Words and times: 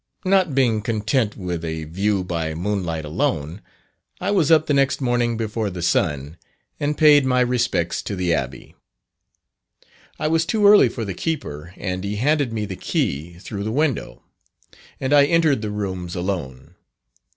Not 0.25 0.55
being 0.55 0.81
content 0.81 1.37
with 1.37 1.63
a 1.63 1.83
view 1.83 2.23
by 2.23 2.55
"moonlight 2.55 3.05
alone," 3.05 3.61
I 4.19 4.31
was 4.31 4.49
up 4.49 4.65
the 4.65 4.73
next 4.73 4.99
morning 4.99 5.37
before 5.37 5.69
the 5.69 5.83
sun, 5.83 6.37
and 6.79 6.97
paid 6.97 7.23
my 7.23 7.39
respects 7.41 8.01
to 8.01 8.15
the 8.15 8.33
Abbey. 8.33 8.73
I 10.17 10.27
was 10.27 10.43
too 10.47 10.65
early 10.67 10.89
for 10.89 11.05
the 11.05 11.13
keeper, 11.13 11.75
and 11.77 12.03
he 12.03 12.15
handed 12.15 12.51
me 12.51 12.65
the 12.65 12.75
key 12.75 13.33
through 13.35 13.63
the 13.63 13.71
window, 13.71 14.23
and 14.99 15.13
I 15.13 15.25
entered 15.25 15.61
the 15.61 15.69
rooms 15.69 16.15
alone. 16.15 16.73